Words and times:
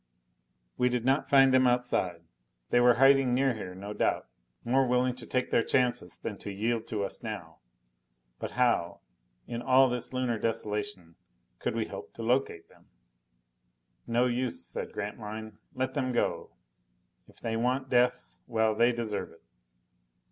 We 0.79 0.89
did 0.89 1.05
not 1.05 1.29
find 1.29 1.53
them 1.53 1.67
outside. 1.67 2.23
They 2.71 2.79
were 2.79 2.95
hiding 2.95 3.35
near 3.35 3.53
here, 3.53 3.75
no 3.75 3.93
doubt, 3.93 4.25
more 4.65 4.87
willing 4.87 5.15
to 5.17 5.27
take 5.27 5.51
their 5.51 5.61
chances 5.61 6.17
than 6.17 6.39
to 6.39 6.51
yield 6.51 6.87
to 6.87 7.03
us 7.03 7.21
now. 7.21 7.59
But 8.39 8.53
how, 8.57 9.01
in 9.45 9.61
all 9.61 9.89
this 9.89 10.11
Lunar 10.11 10.39
desolation, 10.39 11.17
could 11.59 11.75
we 11.75 11.85
hope 11.85 12.15
to 12.15 12.23
locate 12.23 12.67
them? 12.67 12.87
"No 14.07 14.25
use," 14.25 14.65
said 14.65 14.91
Grantline. 14.91 15.59
"Let 15.75 15.93
them 15.93 16.13
go. 16.13 16.49
If 17.27 17.39
they 17.39 17.55
want 17.55 17.89
death, 17.89 18.37
well, 18.47 18.73
they 18.73 18.91
deserve 18.91 19.29
it." 19.29 19.43